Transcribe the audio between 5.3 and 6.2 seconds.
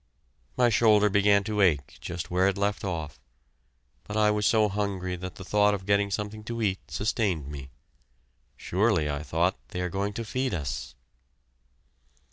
the thought of getting